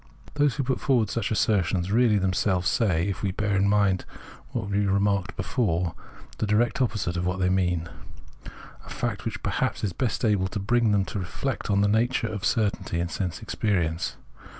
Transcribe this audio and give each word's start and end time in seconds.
Those 0.33 0.55
who 0.55 0.63
put 0.63 0.79
forward 0.81 1.11
such 1.11 1.29
assertions 1.29 1.91
really 1.91 2.17
them 2.17 2.33
selves 2.33 2.67
say, 2.67 3.07
if 3.07 3.21
we 3.21 3.31
bear 3.31 3.55
in 3.55 3.69
mind 3.69 4.03
what 4.49 4.67
we 4.67 4.83
remarked 4.87 5.35
before, 5.37 5.93
the 6.39 6.47
direct 6.47 6.81
opposite 6.81 7.17
of 7.17 7.27
what 7.27 7.37
they 7.39 7.49
mean:— 7.49 7.87
a 8.83 8.89
fact 8.89 9.25
which 9.25 9.35
is 9.35 9.41
perhaps 9.43 9.83
best 9.93 10.25
able 10.25 10.47
to 10.47 10.59
bring 10.59 10.91
them 10.91 11.05
to 11.05 11.19
reflect 11.19 11.69
on 11.69 11.81
the 11.81 11.87
nature 11.87 12.25
of 12.25 12.39
the 12.39 12.47
certainty 12.47 12.99
of 12.99 13.11
sense 13.11 13.43
experience. 13.43 14.17